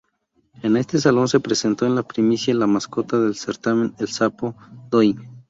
En 0.63 0.77
este 0.77 0.97
salón 0.97 1.27
se 1.27 1.39
presentó 1.39 1.85
en 1.85 2.03
primicia 2.03 2.55
la 2.55 2.65
mascota 2.65 3.19
del 3.19 3.35
certamen, 3.35 3.93
el 3.99 4.07
sapo 4.07 4.55
"Doing". 4.89 5.29